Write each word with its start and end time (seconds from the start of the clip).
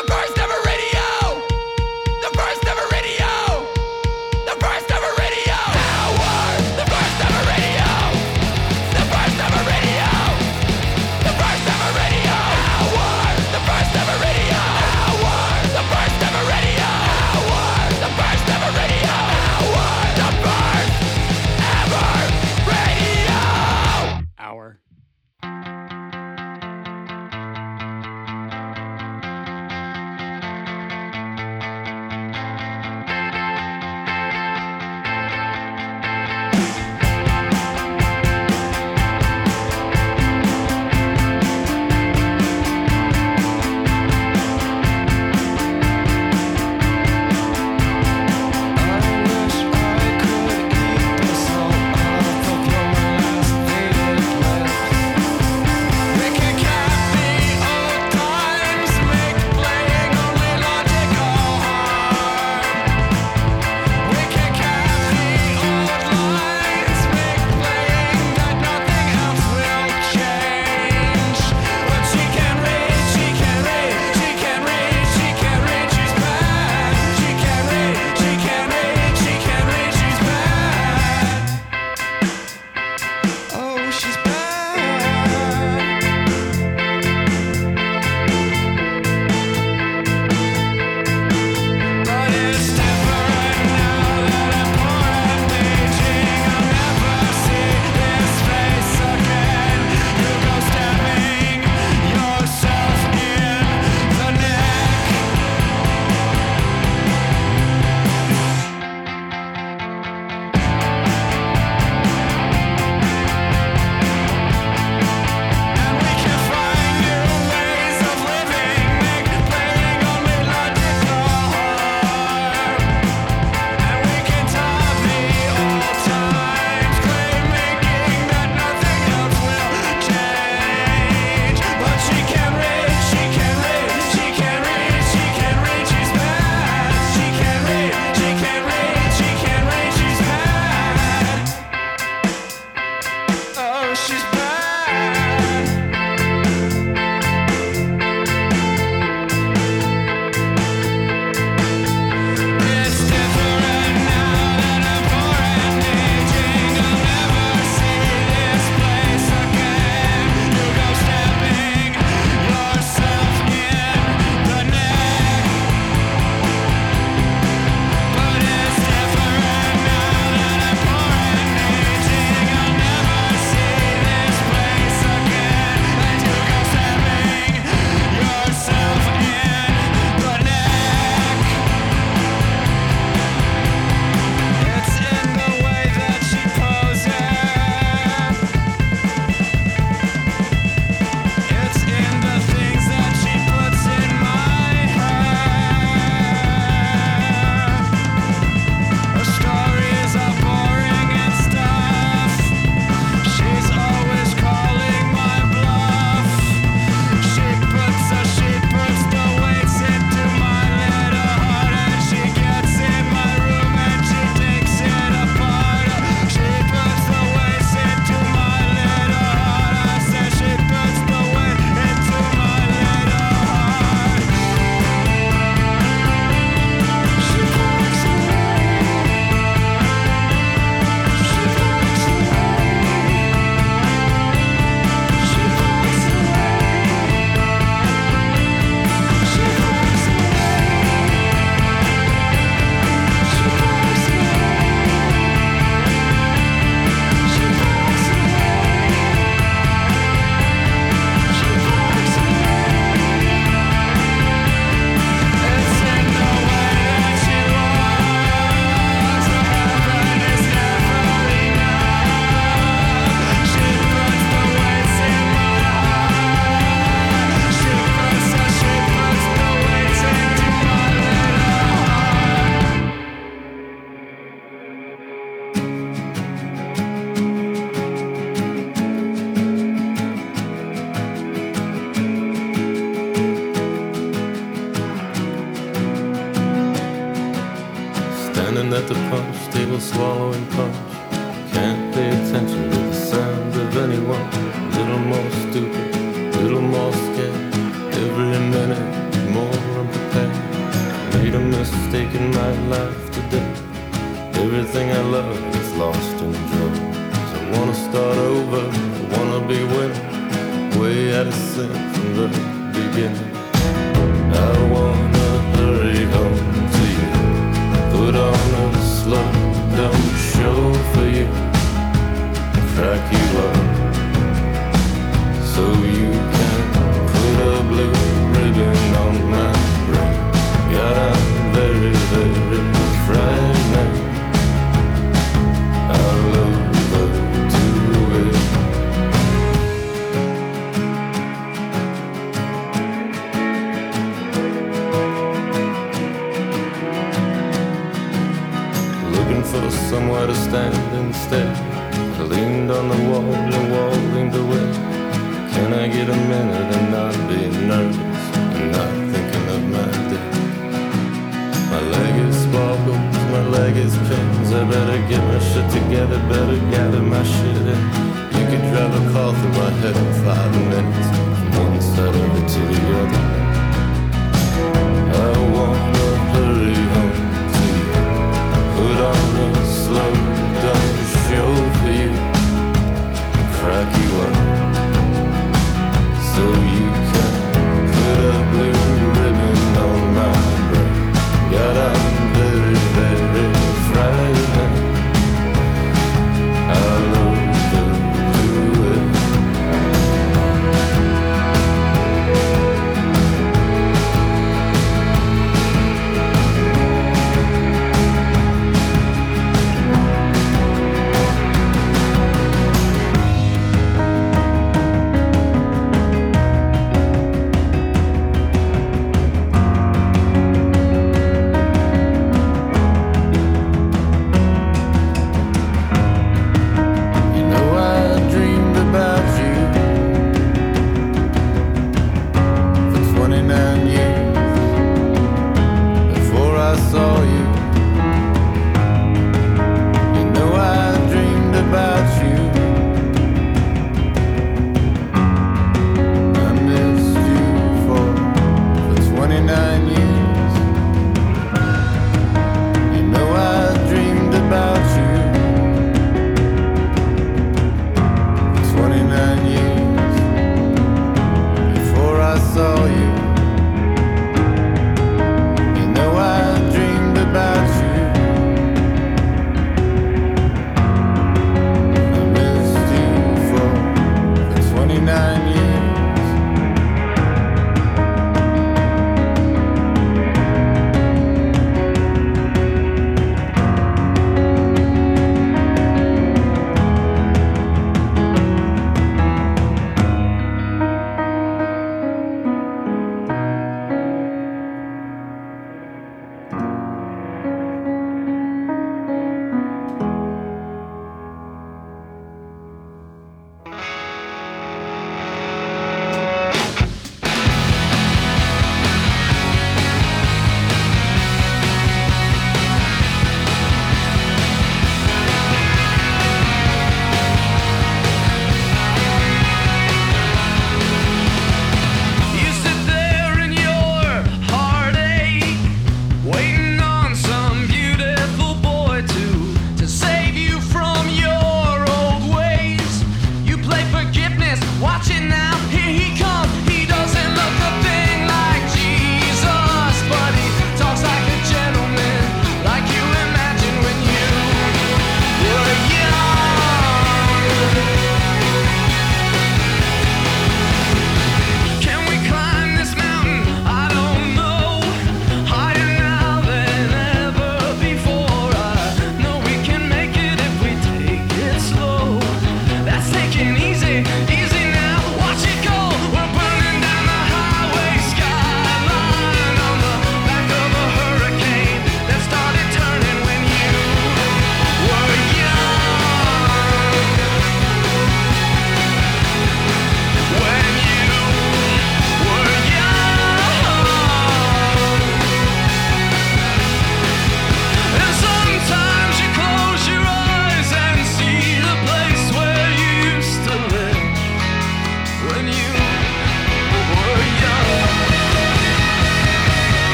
little 0.00 0.16
more 0.16 0.26
stupid 0.26 0.50
every 0.68 0.97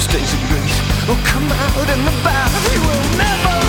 stays 0.00 0.32
in 0.32 0.40
grace. 0.48 0.78
Oh, 1.08 1.20
come 1.26 1.50
out 1.52 1.88
in 1.90 2.04
the 2.04 2.16
bath. 2.24 2.72
you 2.72 2.80
will 2.80 3.18
never. 3.18 3.59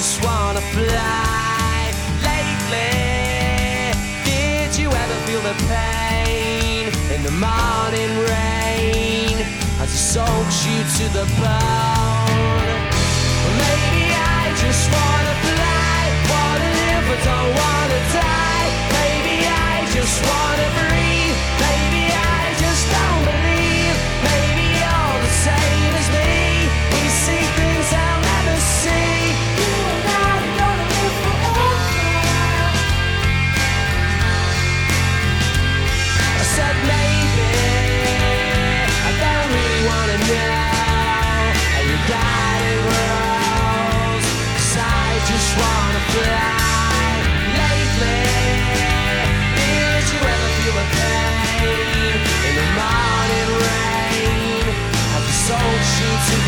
just 0.00 0.24
wanna 0.24 0.62
fly 0.72 1.92
lately. 2.24 3.92
Did 4.24 4.78
you 4.78 4.88
ever 4.88 5.16
feel 5.26 5.42
the 5.42 5.54
pain 5.68 6.86
in 7.14 7.22
the 7.22 7.30
morning 7.30 8.12
rain 8.32 9.36
as 9.78 9.92
it 9.92 10.04
soaks 10.14 10.64
you 10.64 10.78
to 10.96 11.04
the 11.18 11.26
bone? 11.42 12.78
Maybe 13.60 14.04
I 14.38 14.54
just 14.64 14.84
wanna 14.96 15.34
fly, 15.44 16.00
wanna 16.32 16.70
live, 16.80 17.04
but 17.08 17.20
don't 17.22 17.54
wanna. 17.58 17.79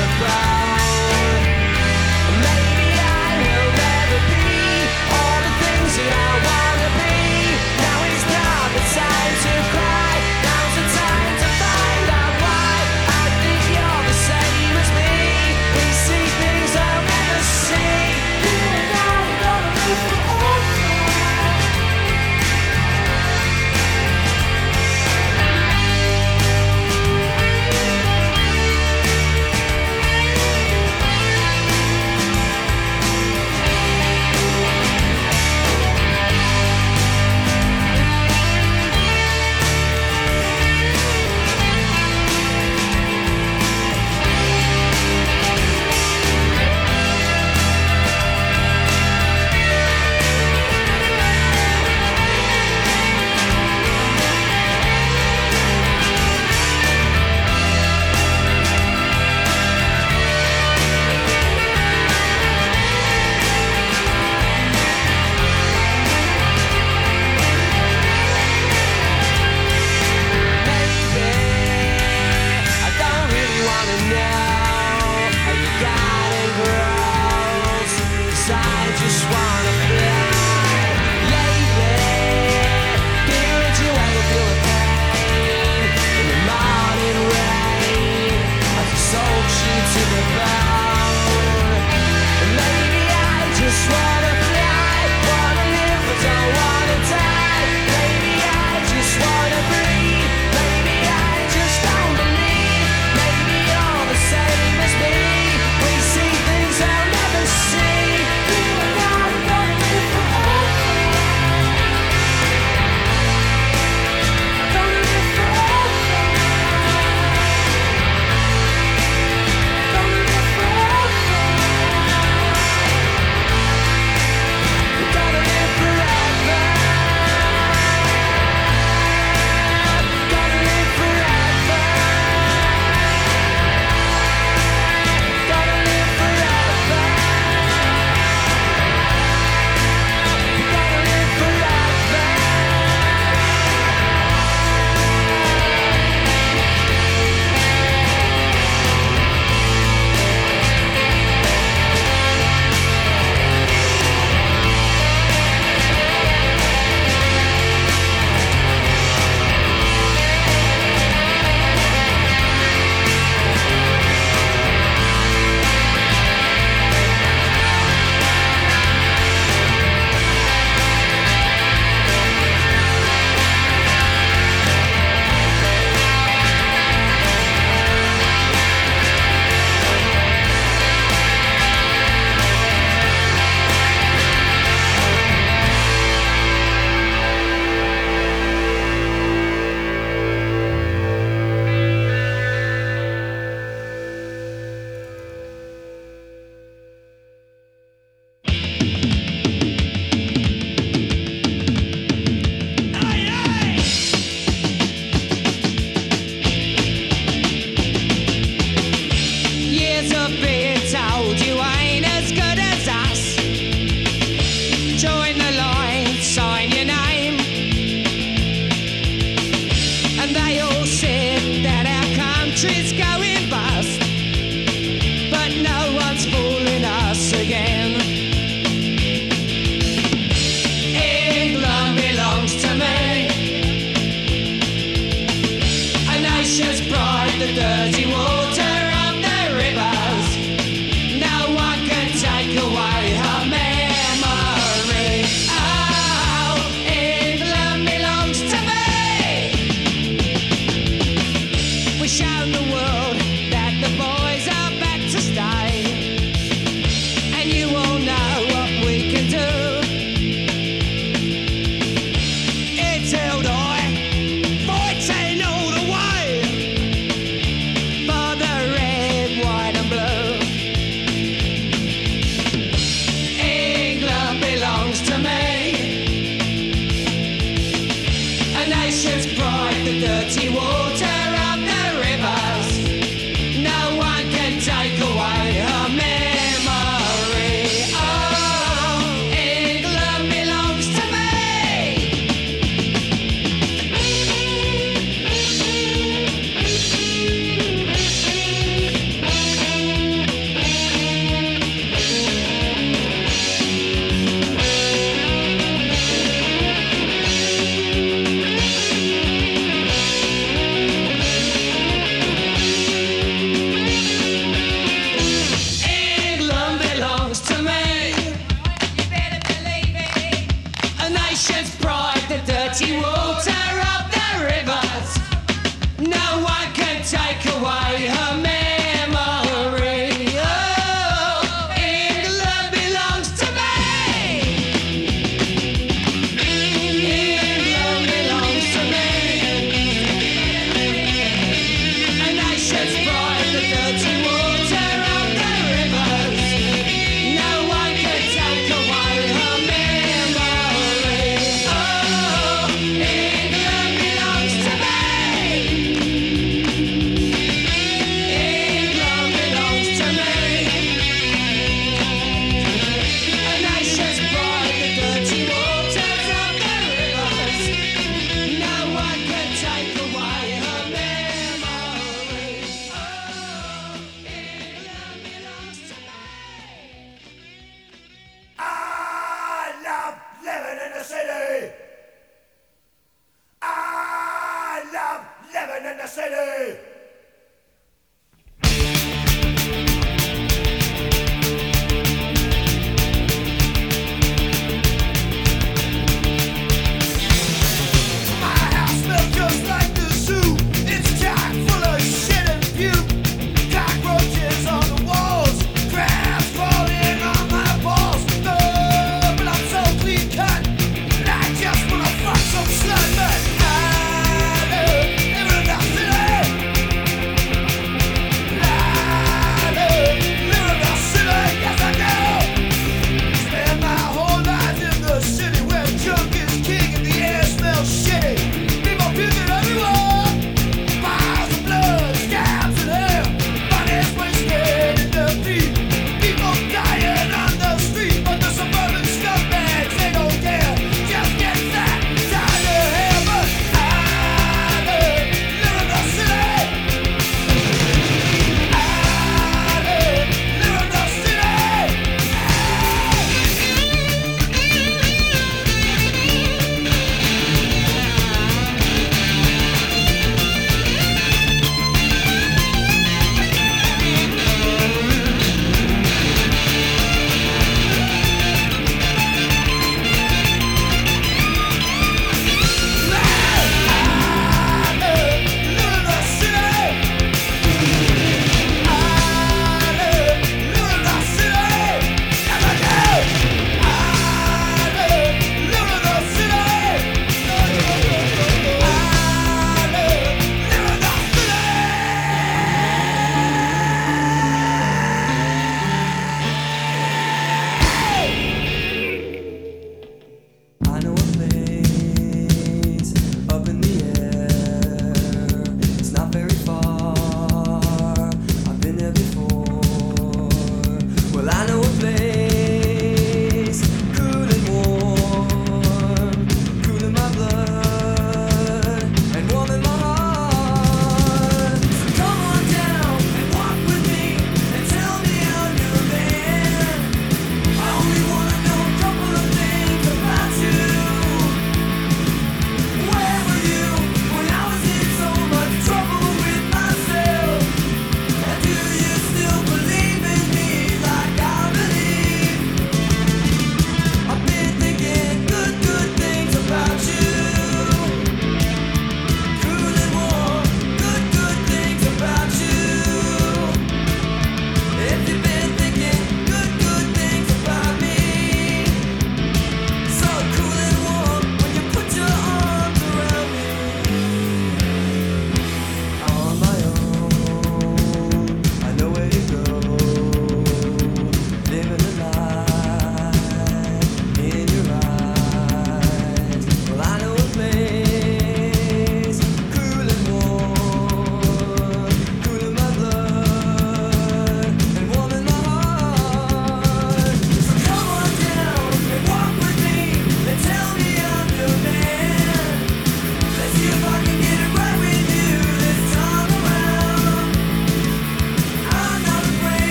surprise 0.00 0.59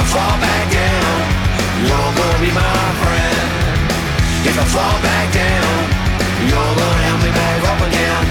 I 0.00 0.04
fall 0.04 0.36
back 0.40 0.66
down, 0.72 1.20
you're 1.84 2.12
gonna 2.16 2.40
be 2.40 2.50
my 2.56 2.80
friend. 3.04 3.48
If 4.48 4.56
I 4.56 4.64
fall 4.72 4.96
back 5.04 5.28
down, 5.28 5.76
you're 6.48 6.74
gonna 6.80 7.04
help 7.04 7.20
me 7.20 7.30
back 7.36 7.60
up 7.68 7.80
again. 7.84 8.24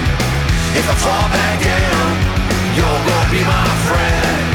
If 0.73 0.89
I 0.89 0.95
fall 0.97 1.27
back 1.29 1.61
down, 1.61 2.09
you're 2.73 3.01
gonna 3.05 3.29
be 3.29 3.41
my 3.45 3.69
friend. 3.85 4.49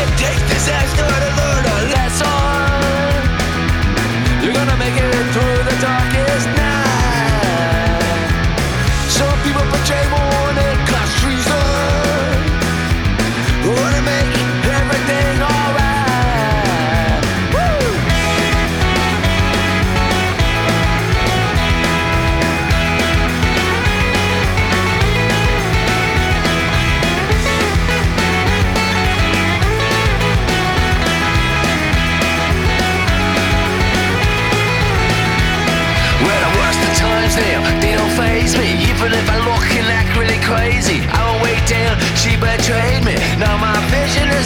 It 0.00 0.08
takes 0.16 0.40
disaster 0.48 1.04
to 1.04 1.43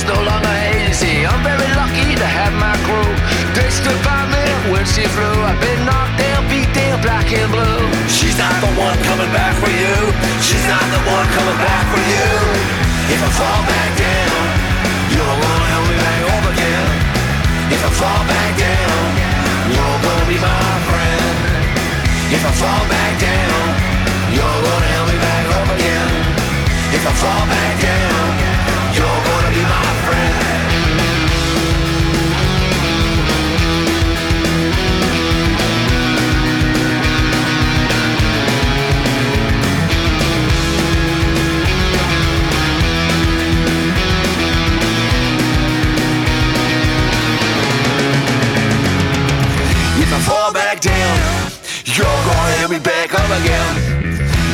no 0.09 0.19
longer 0.25 0.57
hazy. 0.73 1.29
I'm 1.29 1.43
very 1.45 1.69
lucky 1.77 2.17
to 2.17 2.25
have 2.25 2.55
my 2.57 2.73
crew. 2.89 3.13
They 3.53 3.69
stood 3.69 4.01
by 4.01 4.25
me 4.33 4.45
when 4.73 4.85
she 4.89 5.05
flew. 5.05 5.37
I've 5.45 5.61
been 5.61 5.81
knocked 5.85 6.17
down, 6.17 6.49
beat 6.49 6.71
down, 6.73 6.97
black 7.05 7.29
and 7.29 7.51
blue. 7.53 7.85
She's 8.09 8.37
not 8.41 8.57
the 8.65 8.73
one 8.81 8.97
coming 9.05 9.29
back 9.37 9.53
for 9.61 9.69
you. 9.69 9.97
She's 10.41 10.65
not 10.65 10.87
the 10.97 11.01
one 11.05 11.29
coming 11.37 11.61
back 11.61 11.85
for 11.93 12.01
you. 12.01 12.29
If 13.13 13.21
I 13.21 13.31
fall 13.37 13.63
back 13.69 13.91
down, 14.01 14.41
you're 15.13 15.37
gonna 15.45 15.69
help 15.77 15.85
me 15.93 15.97
back 16.01 16.23
up 16.37 16.45
again. 16.57 16.89
If 17.69 17.81
I 17.85 17.91
fall 18.01 18.23
back 18.33 18.51
down, 18.57 19.05
you're 19.69 19.99
gonna 20.05 20.27
be 20.33 20.39
my 20.41 20.69
friend. 20.89 21.37
If 22.33 22.43
I 22.49 22.53
fall 22.57 22.85
back 22.89 23.13
down, 23.21 23.61
you're 24.33 24.61
gonna 24.65 24.89
help 24.97 25.07
me 25.13 25.19
back 25.21 25.45
up 25.59 25.69
again. 25.77 26.13
If 26.97 27.03
I 27.05 27.13
fall 27.13 27.45
back 27.53 27.75
down. 27.85 28.58
help 52.59 52.73
me 52.73 52.79
back 52.81 53.15
up 53.15 53.31
again. 53.41 53.75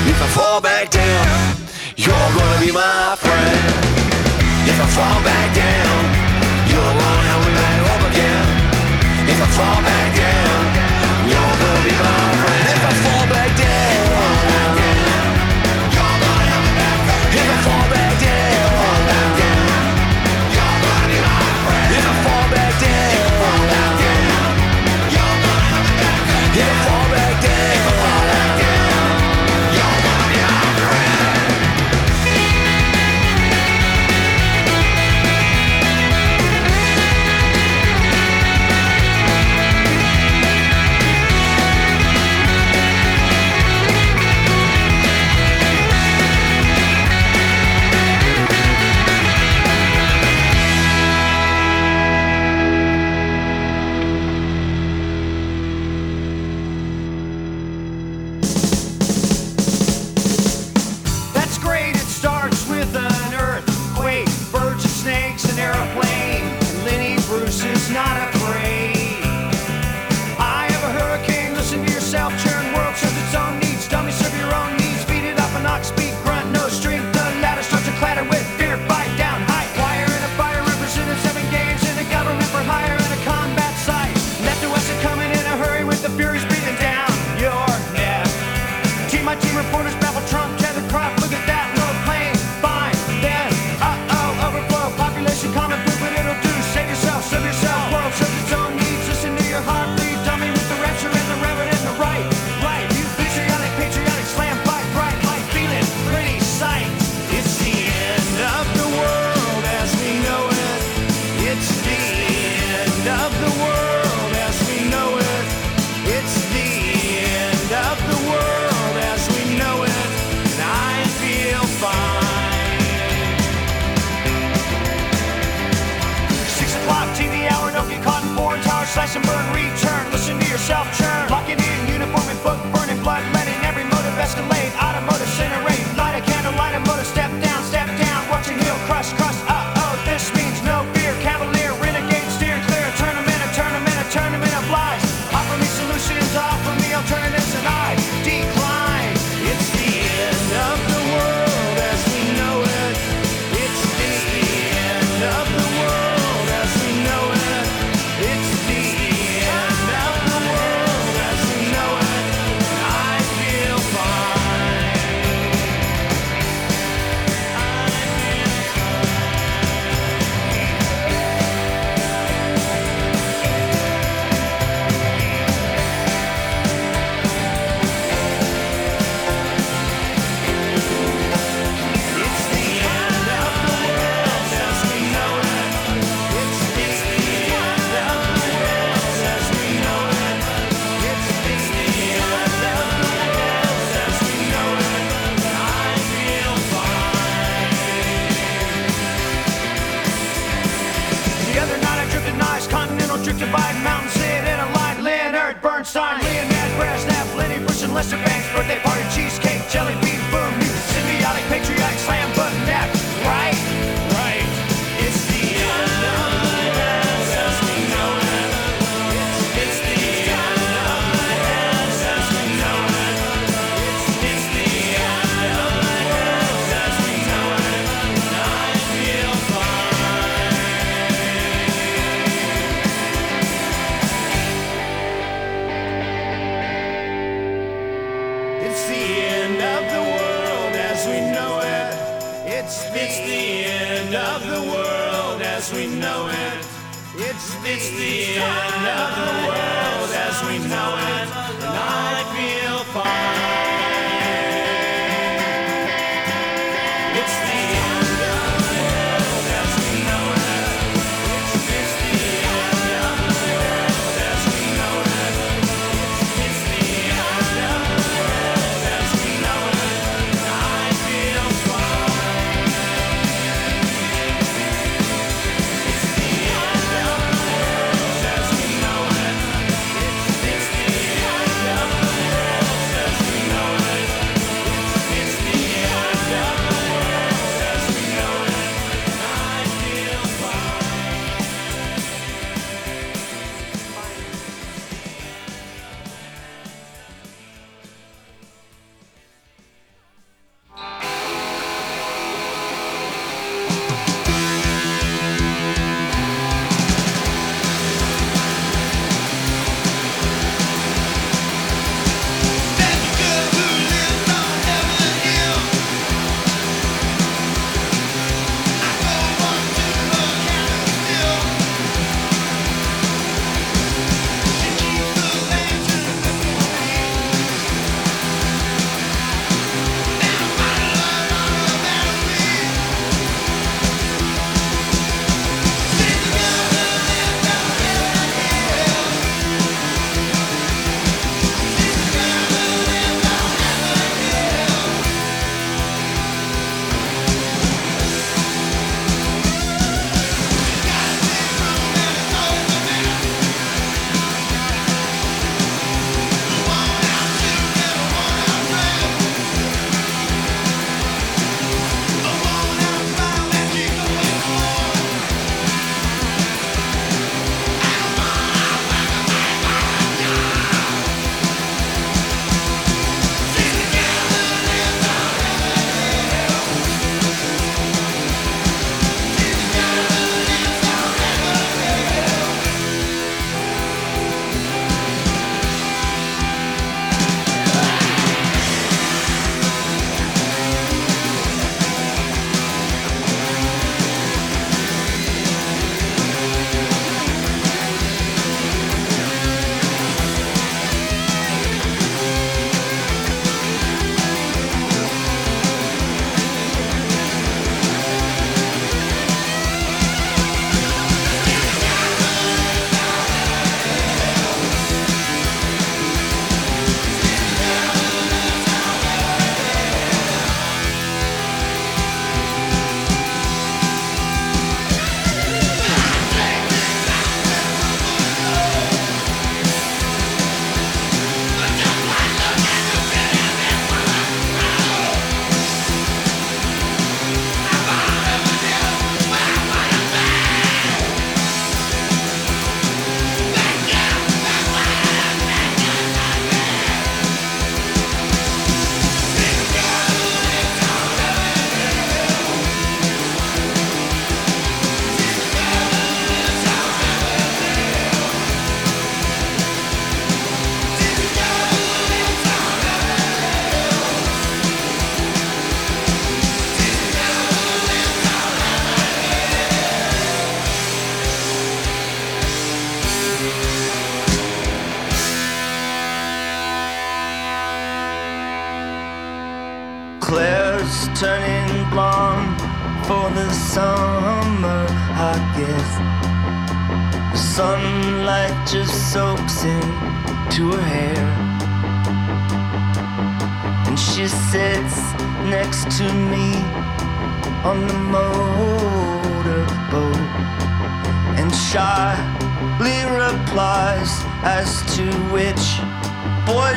If 0.06 0.20
I 0.20 0.28
fall 0.36 0.60
back 0.60 0.90
down, 0.90 1.56
you're 1.96 2.30
gonna 2.36 2.60
be 2.60 2.70
my 2.70 3.16
friend. 3.16 3.58
If 4.68 4.78
I 4.78 4.86
fall 4.96 5.24
back 5.24 5.54
down. 5.54 6.13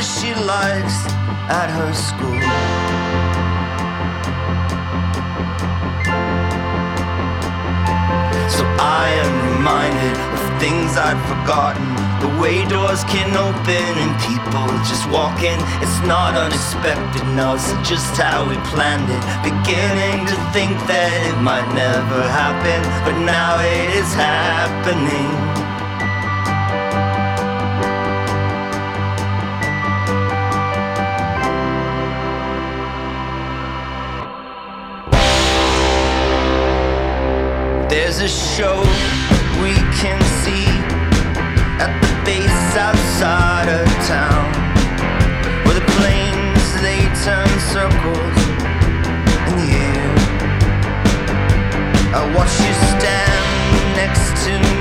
She 0.01 0.33
likes 0.35 1.05
at 1.49 1.69
her 1.69 1.93
school. 1.93 2.41
So 8.49 8.63
I 8.77 9.09
am 9.23 9.57
reminded 9.57 10.17
of 10.33 10.61
things 10.61 10.97
I'd 10.97 11.17
forgotten. 11.25 11.87
The 12.21 12.41
way 12.41 12.65
doors 12.65 13.03
can 13.05 13.33
open 13.37 13.93
and 14.03 14.13
people 14.21 14.67
just 14.85 15.09
walk 15.09 15.41
in. 15.41 15.59
It's 15.81 15.99
not 16.05 16.35
unexpected, 16.35 17.23
no, 17.35 17.55
it's 17.55 17.69
just 17.87 18.17
how 18.17 18.47
we 18.49 18.57
planned 18.73 19.09
it. 19.09 19.21
Beginning 19.41 20.25
to 20.25 20.35
think 20.53 20.77
that 20.85 21.09
it 21.29 21.37
might 21.41 21.69
never 21.73 22.21
happen, 22.29 22.81
but 23.05 23.17
now 23.25 23.57
it 23.61 23.97
is 23.97 24.13
happening. 24.13 25.46
There's 38.17 38.33
a 38.33 38.55
show 38.55 38.79
we 39.61 39.75
can 40.01 40.19
see 40.41 40.65
at 41.77 41.93
the 42.01 42.09
base 42.25 42.75
outside 42.75 43.69
of 43.69 43.85
town 44.07 44.49
where 45.63 45.75
the 45.75 45.85
planes 45.93 46.65
they 46.81 47.05
turn 47.21 47.47
circles 47.69 48.37
in 49.45 49.53
the 49.61 49.69
air. 49.85 50.09
I 52.15 52.33
watch 52.35 52.57
you 52.65 52.73
stand 52.97 53.95
next 53.95 54.45
to 54.45 54.53
me 54.71 54.76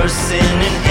bursts 0.00 0.30
in 0.30 0.89